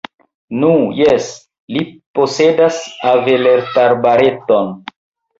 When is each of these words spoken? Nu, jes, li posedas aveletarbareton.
Nu, 0.61 0.69
jes, 0.99 1.25
li 1.75 1.83
posedas 2.19 2.79
aveletarbareton. 3.11 4.73